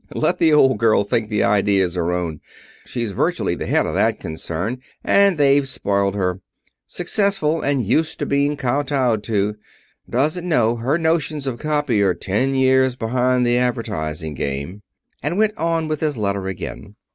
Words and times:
"...Let 0.25 0.39
the 0.39 0.51
old 0.51 0.79
girl 0.79 1.03
think 1.03 1.29
the 1.29 1.43
idea 1.43 1.83
is 1.85 1.93
her 1.93 2.11
own. 2.11 2.41
She's 2.85 3.11
virtually 3.11 3.53
the 3.53 3.67
head 3.67 3.85
of 3.85 3.93
that 3.93 4.19
concern, 4.19 4.81
and 5.03 5.37
they've 5.37 5.69
spoiled 5.69 6.15
her. 6.15 6.41
Successful, 6.87 7.61
and 7.61 7.85
used 7.85 8.17
to 8.17 8.25
being 8.25 8.57
kowtowed 8.57 9.21
to. 9.25 9.57
Doesn't 10.09 10.49
know 10.49 10.77
her 10.77 10.97
notions 10.97 11.45
of 11.45 11.59
copy 11.59 12.01
are 12.01 12.15
ten 12.15 12.55
years 12.55 12.95
behind 12.95 13.45
the 13.45 13.59
advertising 13.59 14.33
game" 14.33 14.81
And 15.21 15.37
went 15.37 15.55
on 15.55 15.87
with 15.87 15.99
his 15.99 16.17
letter 16.17 16.47
again. 16.47 16.95